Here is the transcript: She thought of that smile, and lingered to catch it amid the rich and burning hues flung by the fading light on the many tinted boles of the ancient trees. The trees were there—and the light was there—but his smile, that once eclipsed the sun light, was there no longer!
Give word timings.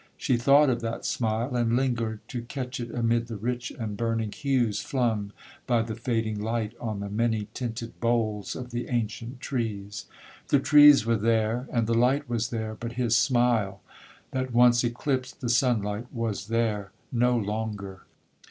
She 0.17 0.35
thought 0.35 0.71
of 0.71 0.81
that 0.81 1.05
smile, 1.05 1.55
and 1.55 1.75
lingered 1.75 2.21
to 2.29 2.41
catch 2.41 2.79
it 2.79 2.89
amid 2.89 3.27
the 3.27 3.37
rich 3.37 3.69
and 3.69 3.95
burning 3.95 4.31
hues 4.31 4.79
flung 4.79 5.31
by 5.67 5.83
the 5.83 5.93
fading 5.93 6.39
light 6.41 6.73
on 6.79 7.01
the 7.01 7.07
many 7.11 7.49
tinted 7.53 7.99
boles 7.99 8.55
of 8.55 8.71
the 8.71 8.87
ancient 8.87 9.41
trees. 9.41 10.07
The 10.47 10.59
trees 10.59 11.05
were 11.05 11.17
there—and 11.17 11.85
the 11.85 11.93
light 11.93 12.27
was 12.27 12.49
there—but 12.49 12.93
his 12.93 13.15
smile, 13.15 13.79
that 14.31 14.51
once 14.51 14.83
eclipsed 14.83 15.39
the 15.39 15.49
sun 15.49 15.83
light, 15.83 16.11
was 16.11 16.47
there 16.47 16.91
no 17.11 17.37
longer! 17.37 18.05